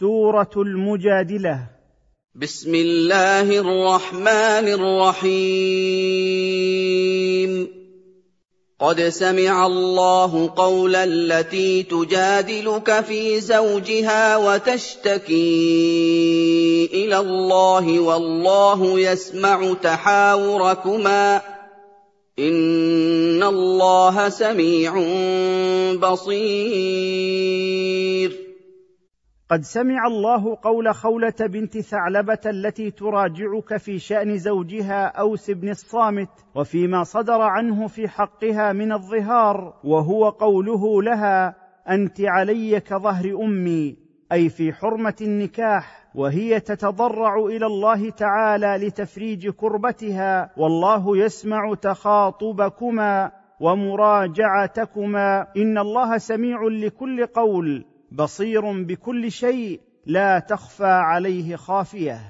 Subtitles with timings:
[0.00, 1.58] سورة المجادلة.
[2.34, 5.28] بسم الله الرحمن الرحيم.
[8.80, 15.34] قد سمع الله قول التي تجادلك في زوجها وتشتكي
[16.92, 21.42] إلى الله والله يسمع تحاوركما.
[22.38, 24.94] إن الله سميع
[25.94, 28.47] بصير.
[29.50, 36.28] قد سمع الله قول خولة بنت ثعلبة التي تراجعك في شأن زوجها أوس بن الصامت
[36.54, 41.54] وفيما صدر عنه في حقها من الظهار وهو قوله لها
[41.88, 43.96] أنت علي كظهر أمي
[44.32, 55.46] أي في حرمة النكاح وهي تتضرع إلى الله تعالى لتفريج كربتها والله يسمع تخاطبكما ومراجعتكما.
[55.56, 57.84] إن الله سميع لكل قول.
[58.12, 62.20] بصير بكل شيء لا تخفى عليه خافية.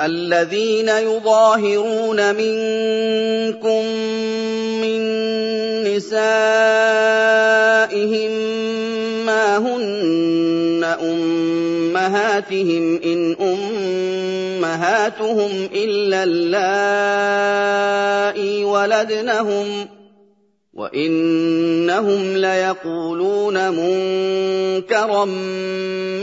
[0.00, 3.84] الذين يظاهرون منكم
[4.82, 5.02] من
[5.84, 6.22] نسائهم
[9.26, 13.36] ما هن أمهاتهم إن
[14.60, 17.44] أمهاتهم إلا اللائي
[18.64, 19.88] ولدنهم
[21.82, 25.24] وانهم ليقولون منكرا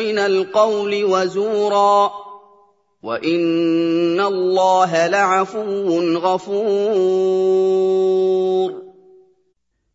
[0.02, 2.12] من القول وزورا
[3.04, 6.80] وإن الله لعفو غفور.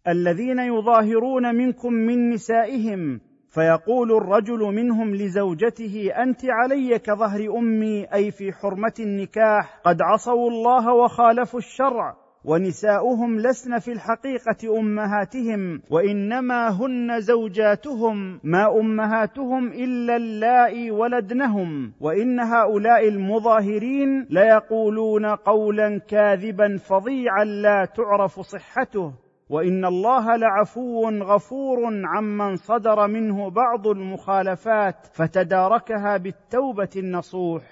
[0.08, 8.52] الذين يظاهرون منكم من نسائهم فيقول الرجل منهم لزوجته أنت علي كظهر أمي أي في
[8.52, 18.40] حرمة النكاح قد عصوا الله وخالفوا الشرع ونساؤهم لسن في الحقيقة أمهاتهم وإنما هن زوجاتهم
[18.44, 21.92] ما أمهاتهم إلا اللائي ولدنهم.
[22.00, 29.12] وإن هؤلاء المظاهرين ليقولون قولا كاذبا فظيعا لا تعرف صحته.
[29.50, 37.62] وإن الله لعفو غفور عمن صدر منه بعض المخالفات فتداركها بالتوبة النصوح.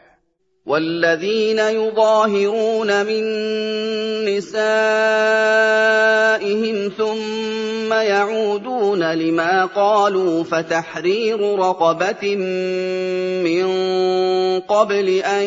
[0.66, 3.24] والذين يظاهرون من
[4.24, 4.52] نسائهم
[6.98, 12.36] ثم يعودون لما قالوا فتحرير رقبة
[13.44, 13.66] من
[14.60, 15.42] قبل أن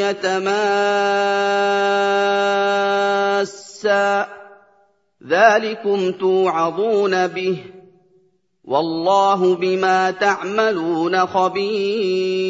[0.00, 0.64] يتماسا.
[5.28, 7.58] ذلكم توعظون به.
[8.64, 12.44] والله بما تعملون خبير.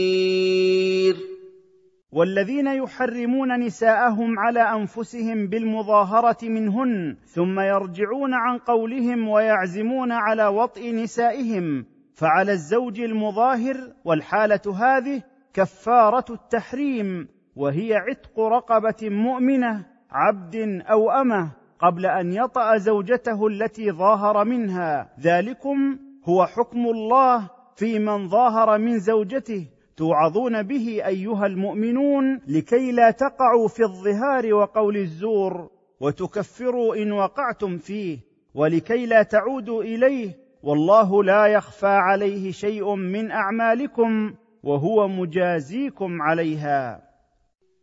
[2.15, 11.87] والذين يحرمون نساءهم على أنفسهم بالمظاهرة منهن ثم يرجعون عن قولهم ويعزمون على وطء نسائهم
[12.15, 15.23] فعلى الزوج المظاهر والحالة هذه
[15.55, 24.45] كفارة التحريم وهي عتق رقبة مؤمنة عبد أو أمة قبل أن يطأ زوجته التي ظاهر
[24.45, 25.11] منها.
[25.21, 25.99] ذلكم
[26.29, 29.74] هو حكم الله في من ظاهر من زوجته.
[29.97, 38.19] توعظون به أيها المؤمنون لكي لا تقعوا في الظهار وقول الزور وتكفروا إن وقعتم فيه
[38.55, 47.15] ولكي لا تعودوا إليه والله لا يخفى عليه شيء من أعمالكم وهو مجازيكم عليها.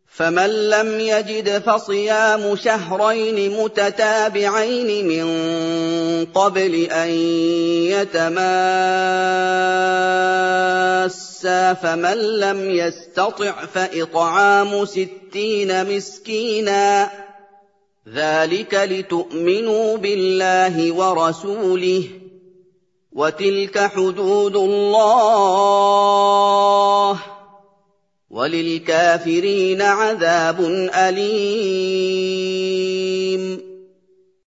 [0.06, 5.24] فمن لم يجد فصيام شهرين متتابعين من
[6.24, 7.08] قبل أن
[11.82, 17.10] فمن لم يستطع فإطعام ستين مسكينا.
[18.08, 22.08] ذلك لتؤمنوا بالله ورسوله.
[23.12, 25.02] وتلك حدود الله.
[28.30, 30.60] وللكافرين عذاب
[30.94, 31.62] أليم.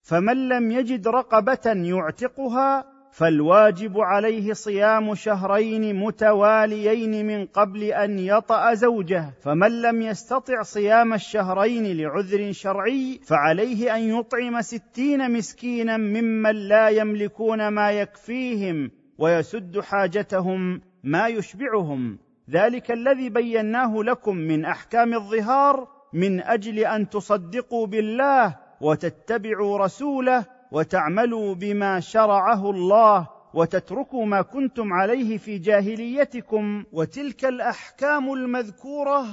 [0.04, 9.34] فمن لم يجد رقبة يعتقها فالواجب عليه صيام شهرين متواليين من قبل أن يطأ زوجه.
[9.42, 17.68] فمن لم يستطع صيام الشهرين لعذر شرعي فعليه أن يطعم ستين مسكينا ممن لا يملكون
[17.68, 22.18] ما يكفيهم ويسد حاجتهم ما يشبعهم.
[22.50, 31.56] ذلك الذي بيناه لكم من أحكام الظهار من أجل أن تصدقوا بالله وتتبعوا رسوله وتعملوا
[31.56, 39.26] بما شرعه الله وتتركوا ما كنتم عليه في جاهليتكم وتلك الأحكام المذكورة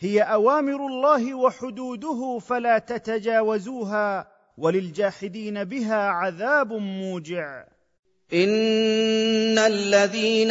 [0.00, 7.64] هي أوامر الله وحدوده فلا تتجاوزوها وللجاحدين بها عذاب موجع.
[8.32, 10.50] إن الذين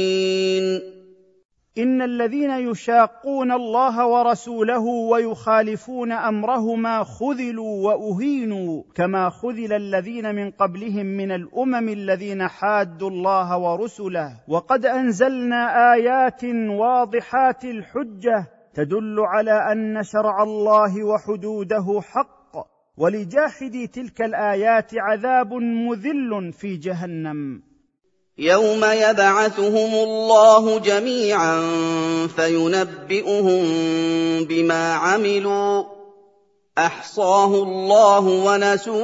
[1.77, 11.31] إن الذين يشاقون الله ورسوله ويخالفون أمرهما خذلوا وأهينوا كما خذل الذين من قبلهم من
[11.31, 14.39] الأمم الذين حادوا الله ورسله.
[14.47, 24.91] وقد أنزلنا آيات واضحات الحجة تدل على أن شرع الله وحدوده حق ولجاحدي تلك الآيات
[24.97, 27.70] عذاب مذل في جهنم.
[28.41, 31.61] يوم يبعثهم الله جميعا
[32.27, 33.63] فينبئهم
[34.45, 35.83] بما عملوا
[36.77, 39.01] احصاه الله ونسوه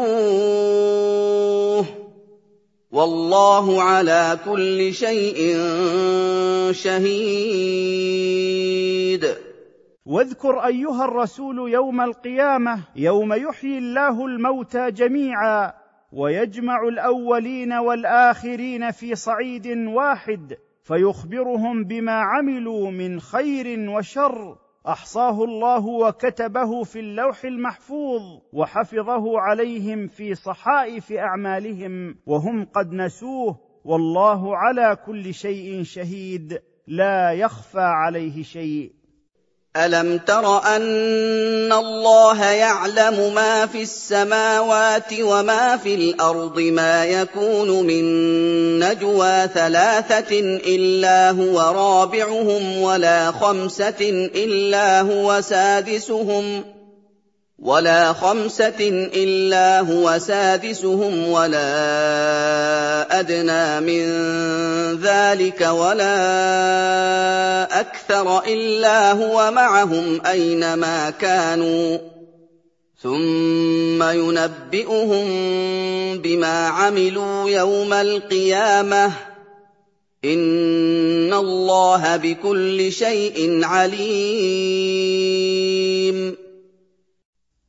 [2.92, 5.58] والله على كل شيء
[6.72, 8.08] شهيد.
[10.06, 15.87] واذكر أيها الرسول يوم القيامة يوم يحيي الله الموتى جميعا.
[16.12, 24.58] ويجمع الأولين والآخرين في صعيد واحد فيخبرهم بما عملوا من خير وشر.
[24.88, 28.22] أحصاه الله وكتبه في اللوح المحفوظ
[28.54, 33.60] وحفظه عليهم في صحائف أعمالهم وهم قد نسوه.
[33.84, 36.60] والله على كل شيء شهيد.
[36.88, 38.94] لا يخفى عليه شيء.
[39.86, 48.06] ألم تر أن الله يعلم ما في السماوات وما في الأرض ما يكون من
[48.80, 56.64] نجوى ثلاثة إلا هو رابعهم ولا خمسة إلا هو سادسهم
[57.60, 61.60] ولا خمسة إلا هو سادسهم ولا
[63.20, 64.08] أدنى من
[64.94, 66.08] ذلك ولا
[67.80, 71.98] أكثر إلا هو معهم أينما كانوا.
[73.02, 75.28] ثم ينبئهم
[76.18, 79.12] بما عملوا يوم القيامة.
[80.26, 84.88] إن الله بكل شيء عليم.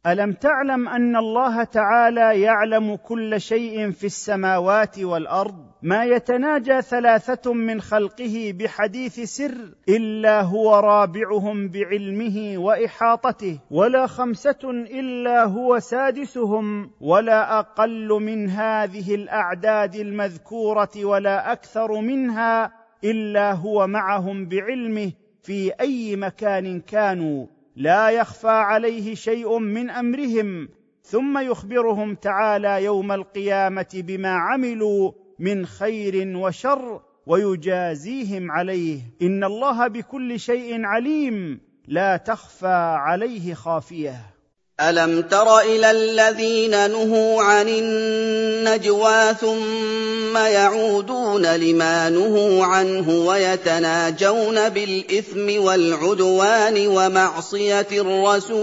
[0.07, 7.81] ألم تعلم أن الله تعالى يعلم كل شيء في السماوات والأرض؟ ما يتناجى ثلاثة من
[7.81, 18.09] خلقه بحديث سر إلا هو رابعهم بعلمه وإحاطته ولا خمسة إلا هو سادسهم ولا أقل
[18.09, 22.73] من هذه الأعداد المذكورة ولا أكثر منها
[23.05, 27.47] إلا هو معهم بعلمه في أي مكان كانوا.
[27.77, 30.69] لا يخفى عليه شيء من أمرهم
[31.03, 39.01] ثم يخبرهم تعالى يوم القيامة بما عملوا من خير وشر ويجازيهم عليه.
[39.23, 41.61] إن الله بكل شيء عليم.
[41.89, 44.39] لا تخفى عليه خافية.
[44.81, 56.87] ألم تر إلى الذين نهوا عن النجوى ثم يعودون لما نهوا عنه ويتناجون بالإثم والعدوان
[56.87, 58.59] ومعصية الرسول؟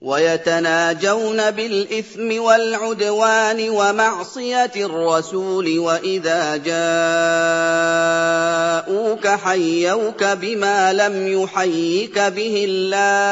[0.00, 6.56] ويتناجون بالإثم والعدوان ومعصية الرسول وإذا
[8.86, 13.30] جاءوك حيوك بما لم يحيك به الله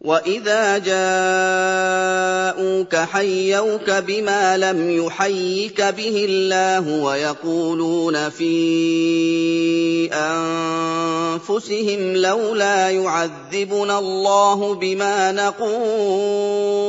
[0.00, 15.32] واذا جاءوك حيوك بما لم يحيك به الله ويقولون في انفسهم لولا يعذبنا الله بما
[15.32, 16.80] نقول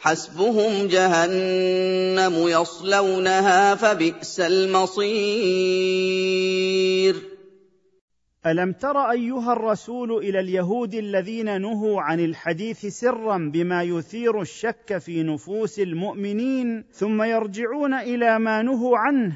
[0.00, 5.10] حسبهم جهنم يصلونها فبئس المصير
[8.46, 15.22] ألم تر أيها الرسول إلى اليهود الذين نهوا عن الحديث سرا بما يثير الشك في
[15.22, 19.32] نفوس المؤمنين ثم يرجعون إلى ما نهوا عنه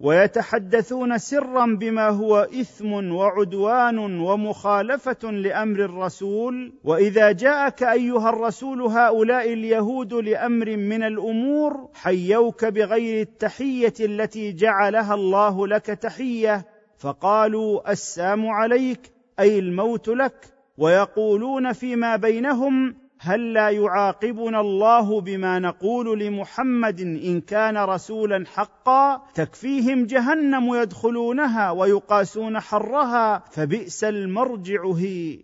[0.00, 10.14] ويتحدثون سرا بما هو إثم وعدوان ومخالفة لأمر الرسول وإذا جاءك أيها الرسول هؤلاء اليهود
[10.14, 19.00] لأمر من الأمور حيوك بغير التحية التي جعلها الله لك تحية فقالوا السام عليك
[19.40, 20.58] أي الموت لك.
[20.78, 30.06] ويقولون فيما بينهم هل لا يعاقبنا الله بما نقول لمحمد إن كان رسولا حقا؟ تكفيهم
[30.06, 35.38] جهنم يدخلونها ويقاسون حرها فبئس المرجع هي.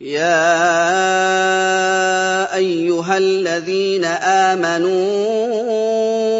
[0.00, 0.54] يا
[2.56, 4.04] أيها الذين
[4.54, 6.31] آمنوا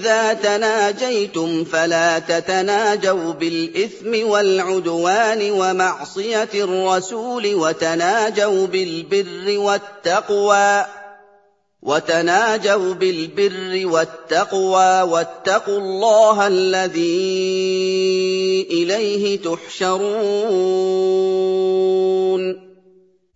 [0.00, 10.86] اذا تناجيتم فلا تتناجوا بالاثم والعدوان ومعصيه الرسول وتناجوا بالبر والتقوى
[11.82, 17.00] وتناجوا بالبر والتقوى واتقوا الله الذي
[18.70, 21.10] اليه تحشرون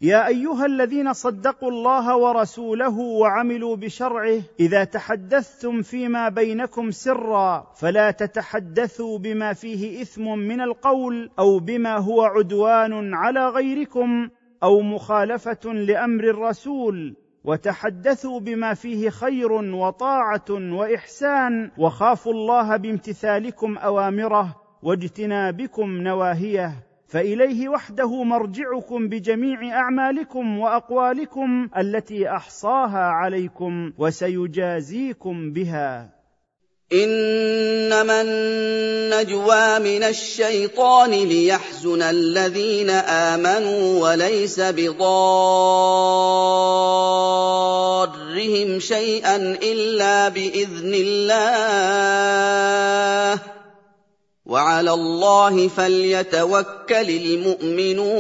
[0.01, 9.19] يا أيها الذين صدقوا الله ورسوله وعملوا بشرعه إذا تحدثتم فيما بينكم سرا فلا تتحدثوا
[9.19, 14.29] بما فيه إثم من القول أو بما هو عدوان على غيركم
[14.63, 25.91] أو مخالفة لأمر الرسول وتحدثوا بما فيه خير وطاعة وإحسان وخافوا الله بامتثالكم أوامره واجتنابكم
[25.91, 26.73] نواهيه
[27.09, 36.15] فإليه وحده مرجعكم بجميع أعمالكم وأقوالكم التي أحصاها عليكم وسيجازيكم بها.
[36.93, 45.09] إنما النجوى من الشيطان ليحزن الذين آمنوا وليس بضارهم
[48.79, 52.35] شيئا إلا بإذن الله.
[54.47, 58.15] وعلى الله فليتوكل المؤمنون.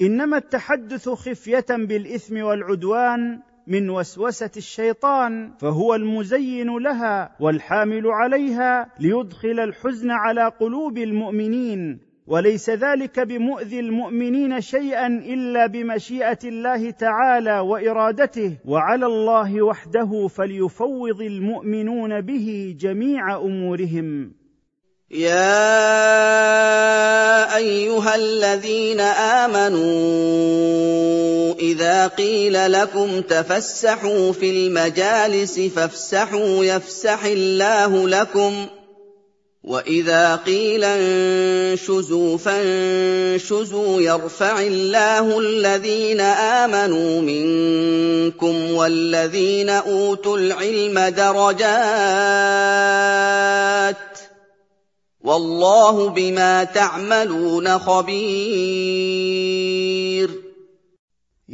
[0.00, 10.10] إنما التحدث خفية بالإثم والعدوان من وسوسة الشيطان فهو المزين لها والحامل عليها ليدخل الحزن
[10.10, 12.13] على قلوب المؤمنين.
[12.26, 22.20] وليس ذلك بمؤذي المؤمنين شيئا إلا بمشيئة الله تعالى وإرادته وعلى الله وحده فليفوض المؤمنون
[22.20, 24.32] به جميع أمورهم.
[25.10, 25.56] يا
[27.56, 29.84] أيها الذين آمنوا
[31.54, 38.66] إذا قيل لكم تفسحوا في المجالس فافسحوا يفسح الله لكم
[39.64, 51.64] واذا قيل انشزوا فانشزوا يرفع الله الذين امنوا منكم والذين اوتوا العلم درجات
[55.24, 59.63] والله بما تعملون خبير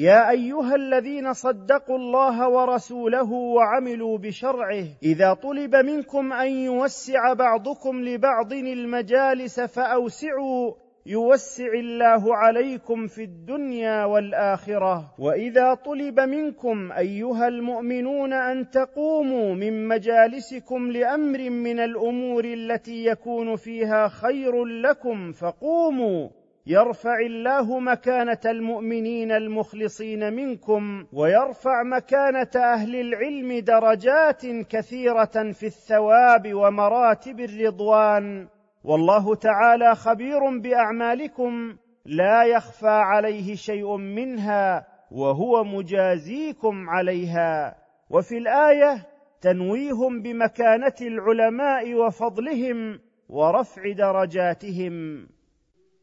[0.00, 8.52] يا أيها الذين صدقوا الله ورسوله وعملوا بشرعه إذا طلب منكم أن يوسع بعضكم لبعض
[8.52, 10.72] المجالس فأوسعوا
[11.06, 15.14] يوسع الله عليكم في الدنيا والآخرة.
[15.18, 24.08] وإذا طلب منكم أيها المؤمنون أن تقوموا من مجالسكم لأمر من الأمور التي يكون فيها
[24.08, 26.28] خير لكم فقوموا.
[26.66, 37.40] يرفع الله مكانة المؤمنين المخلصين منكم ويرفع مكانة أهل العلم درجات كثيرة في الثواب ومراتب
[37.40, 38.48] الرضوان.
[38.84, 47.76] والله تعالى خبير بأعمالكم لا يخفى عليه شيء منها وهو مجازيكم عليها.
[48.10, 49.06] وفي الآية
[49.40, 55.26] تنويه بمكانة العلماء وفضلهم ورفع درجاتهم.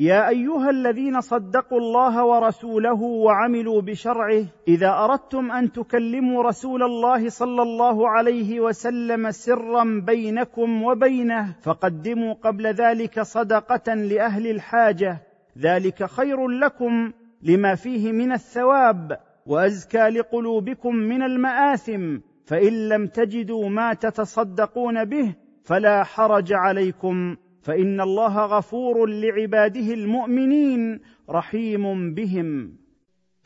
[0.00, 7.62] يا أيها الذين صدقوا الله ورسوله وعملوا بشرعه إذا أردتم أن تكلموا رسول الله صلى
[7.62, 15.18] الله عليه وسلم سرا بينكم وبينه فقدموا قبل ذلك صدقة لأهل الحاجة.
[15.58, 22.18] ذلك خير لكم لما فيه من الثواب وأزكى لقلوبكم من المآثم.
[22.44, 27.36] فإن لم تجدوا ما تتصدقون به فلا حرج عليكم.
[27.62, 31.00] فإن الله غفور لعباده المؤمنين
[31.30, 32.76] رحيم بهم.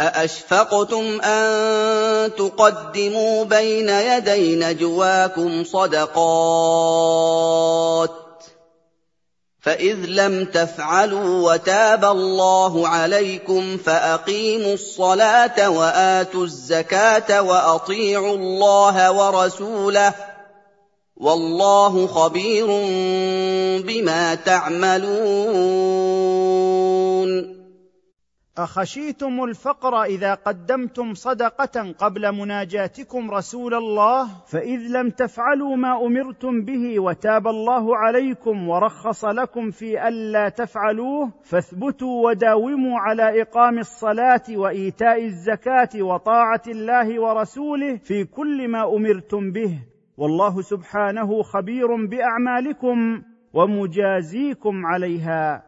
[0.01, 6.95] أأشفقتم أن تقدموا بين يدي نجواكم صدقات؟
[9.65, 20.15] فإذ لم تفعلوا وتاب الله عليكم فأقيموا الصلاة وآتوا الزكاة وأطيعوا الله ورسوله
[21.17, 22.67] والله خبير
[23.87, 25.95] بما تعملون.
[28.59, 37.01] أخشيتم الفقر إذا قدمتم صدقة قبل مناجاتكم رسول الله؟ فإذ لم تفعلوا ما أمرتم به
[37.01, 46.03] وتاب الله عليكم ورخص لكم في ألا تفعلوه فاثبتوا وداوموا على إقام الصلاة وإيتاء الزكاة
[46.03, 49.94] وطاعة الله ورسوله في كل ما أمرتم به.
[50.19, 53.23] والله سبحانه خبير بأعمالكم
[53.55, 55.63] ومجازيكم عليها.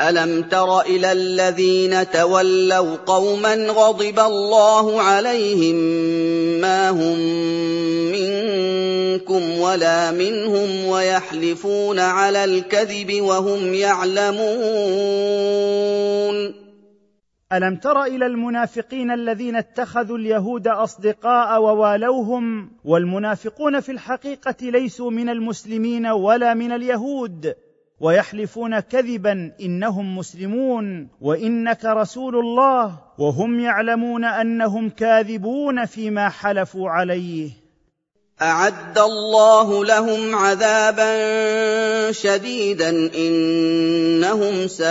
[0.00, 5.74] ألم تر إلى الذين تولوا قوما غضب الله عليهم
[6.60, 7.18] ما هم
[8.12, 15.47] منكم ولا منهم ويحلفون على الكذب وهم يعلمون.
[17.52, 26.06] ألم تر إلى المنافقين الذين اتخذوا اليهود أصدقاء ووالوهم؟ والمنافقون في الحقيقة ليسوا من المسلمين
[26.06, 27.54] ولا من اليهود.
[28.00, 31.08] ويحلفون كذبا إنهم مسلمون.
[31.20, 32.98] وإنك رسول الله.
[33.18, 37.50] وهم يعلمون أنهم كاذبون فيما حلفوا عليه.
[38.42, 41.12] أعد الله لهم عذابا
[42.12, 44.88] شديدا إنهم ساء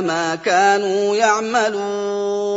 [0.00, 2.50] ما كانوا يعملون.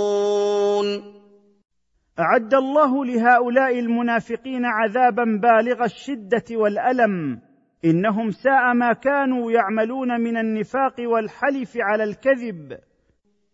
[2.19, 7.41] أعد الله لهؤلاء المنافقين عذابا بالغ الشدة والألم
[7.85, 12.77] إنهم ساء ما كانوا يعملون من النفاق والحلف على الكذب.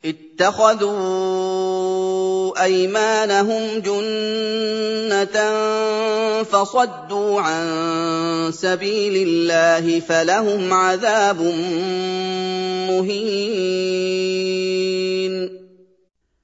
[0.05, 1.43] اتخذوا
[2.63, 5.37] أيمانهم جنة
[6.43, 11.41] فصدوا عن سبيل الله فلهم عذاب
[12.89, 13.89] مهين.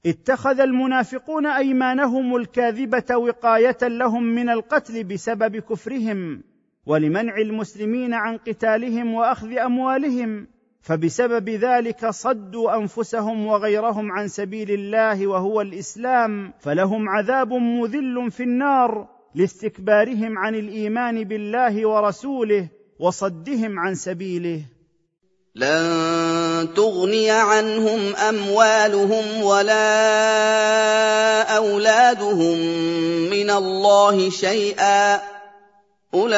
[0.06, 6.42] اتخذ المنافقون أيمانهم الكاذبة وقاية لهم من القتل بسبب كفرهم
[6.86, 10.55] ولمنع المسلمين عن قتالهم وأخذ أموالهم.
[10.86, 19.08] فبسبب ذلك صدوا أنفسهم وغيرهم عن سبيل الله وهو الإسلام فلهم عذاب مذل في النار
[19.34, 22.68] لاستكبارهم عن الإيمان بالله ورسوله
[23.00, 24.62] وصدهم عن سبيله.
[25.54, 29.86] لن تغني عنهم أموالهم ولا
[31.56, 32.58] أولادهم
[33.30, 35.35] من الله شيئا.
[36.16, 36.34] أُولَٰئِكَ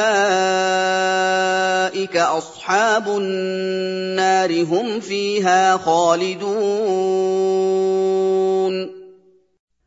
[2.16, 7.18] أَصْحَابُ النَّارِ هُمْ فِيهَا خَالِدُونَ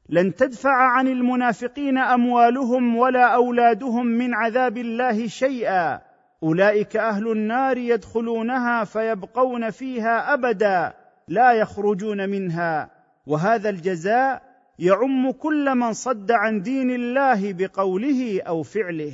[0.10, 6.01] لن تدفع عن المنافقين أموالهم ولا أولادهم من عذاب الله شيئا.
[6.43, 10.93] أولئك أهل النار يدخلونها فيبقون فيها أبدا
[11.27, 12.89] لا يخرجون منها.
[13.27, 14.41] وهذا الجزاء
[14.80, 19.13] يعم كل من صد عن دين الله بقوله أو فعله.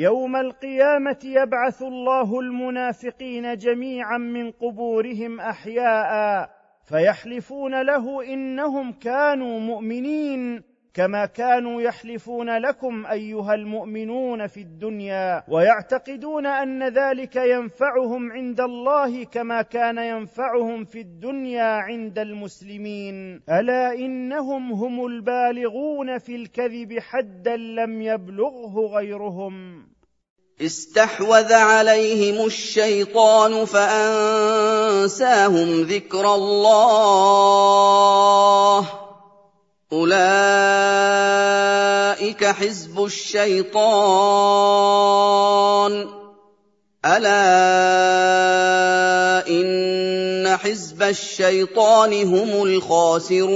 [0.00, 6.50] يوم القيامة يبعث الله المنافقين جميعا من قبورهم احياء
[6.84, 10.69] فيحلفون له إنهم كانوا مؤمنين.
[10.94, 19.62] كما كانوا يحلفون لكم أيها المؤمنون في الدنيا ويعتقدون أن ذلك ينفعهم عند الله كما
[19.62, 23.42] كان ينفعهم في الدنيا عند المسلمين.
[23.50, 29.86] ألا إنهم هم البالغون في الكذب حدا لم يبلغه غيرهم.
[30.60, 35.02] استحوذ عليهم الشيطان فأنساهم
[35.82, 37.60] ذكر الله.
[39.92, 40.14] أُولَٰئِكَ
[42.44, 43.74] حِزْبُ الشَّيْطَانِ
[46.06, 46.08] ۚ
[47.06, 47.40] أَلَا
[49.48, 53.50] إِنَّ حِزْبَ الشَّيْطَانِ هُمُ الْخَاسِرُونَ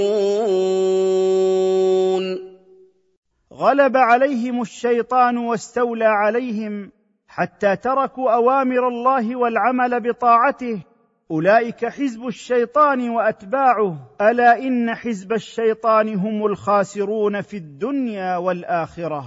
[3.53, 6.91] غلب عليهم الشيطان واستولى عليهم
[7.27, 10.94] حتى تركوا اوامر الله والعمل بطاعته
[11.31, 13.97] أولئك حزب الشيطان وأتباعه.
[14.21, 19.25] ألا إن حزب الشيطان هم الخاسرون في الدنيا والآخرة.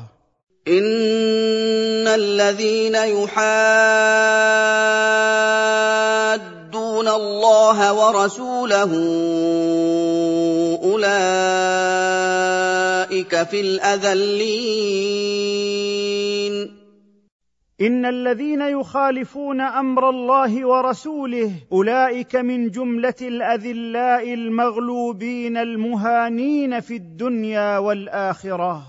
[0.68, 3.38] إن الذين يحادون
[7.08, 8.92] الله ورسوله
[10.82, 11.02] أولئك
[13.42, 14.98] في الأذلين.
[17.80, 28.82] إن الذين يخالفون أمر الله ورسوله أولئك من جملة الأذلاء المغلوبين المهانين في الدنيا والآخرة.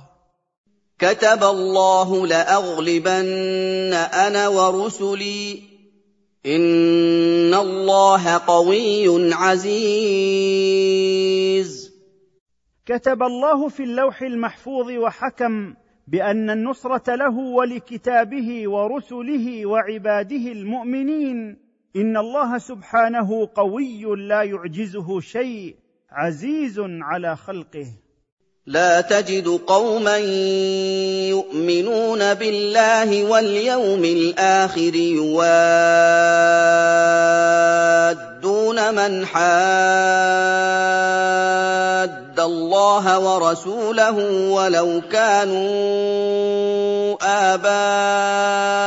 [1.00, 5.60] كتب الله لأغلبن أنا ورسلي.
[6.46, 10.40] إن الله قوي عزيز.
[12.86, 15.74] كتب الله في اللوح المحفوظ وحكم
[16.12, 21.58] بأن النصرة له ولكتابه ورسله وعباده المؤمنين.
[21.96, 25.76] إن الله سبحانه قوي لا يعجزه شيء
[26.12, 27.88] عزيز على خلقه.
[28.66, 30.18] لا تجد قوما
[31.30, 35.60] يؤمنون بالله واليوم الآخر يوادون
[38.96, 40.60] من حاد
[42.40, 44.18] الله ورسوله
[44.52, 46.70] ولو كانوا
[47.54, 48.80] آباءهم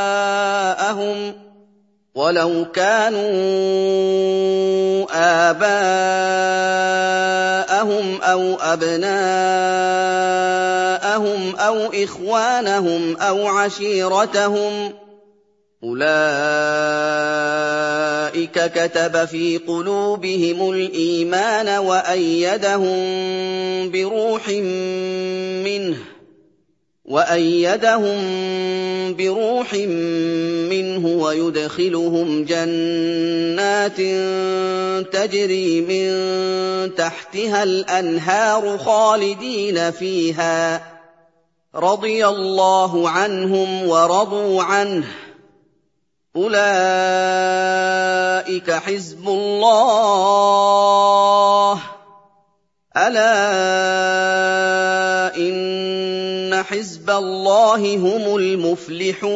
[2.14, 3.22] ولو كانوا
[5.50, 6.32] آباءهم
[8.22, 9.12] أو أبناءهم
[11.56, 14.92] أو إخوانهم أو عشيرتهم
[15.85, 16.03] أولئك
[18.75, 22.97] كتب في قلوبهم الإيمان وأيدهم
[23.90, 25.97] بروح منه
[27.05, 28.16] وايدهم
[29.14, 29.75] بروح
[30.71, 33.97] منه ويدخلهم جنات
[35.12, 36.11] تجري من
[36.95, 40.83] تحتها الانهار خالدين فيها
[41.75, 45.05] رضي الله عنهم ورضوا عنه
[46.37, 46.62] اولئك
[48.71, 50.62] حزب الله
[52.97, 53.33] الا
[55.37, 59.33] ان حزب الله هم المفلحون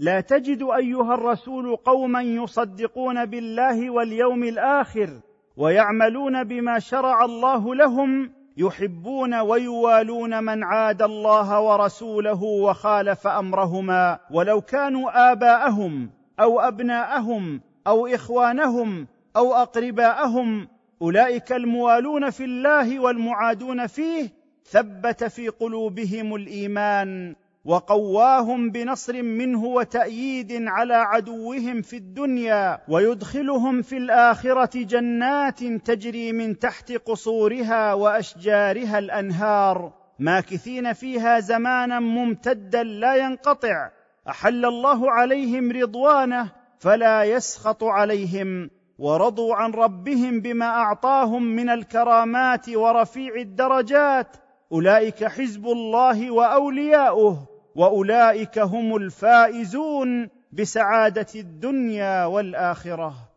[0.00, 5.20] لا تجد أيها الرسول قوما يصدقون بالله واليوم الآخر
[5.56, 15.32] ويعملون بما شرع الله لهم يحبون ويوالون من عاد الله ورسوله وخالف أمرهما ولو كانوا
[15.32, 20.68] آباءهم أو أبناءهم أو إخوانهم أو أقرباءهم.
[21.02, 24.32] أولئك الموالون في الله والمعادون فيه
[24.64, 27.34] ثبت في قلوبهم الإيمان.
[27.66, 36.92] وقواهم بنصر منه وتأييد على عدوهم في الدنيا ويدخلهم في الآخرة جنات تجري من تحت
[36.92, 39.92] قصورها وأشجارها الأنهار.
[40.18, 43.90] ماكثين فيها زمانا ممتدا لا ينقطع.
[44.28, 46.48] أحل الله عليهم رضوانه
[46.78, 48.70] فلا يسخط عليهم.
[48.98, 54.36] ورضوا عن ربهم بما أعطاهم من الكرامات ورفيع الدرجات.
[54.72, 57.55] أولئك حزب الله وأولياؤه.
[57.76, 63.35] وأولئك هم الفائزون بسعادة الدنيا والآخرة.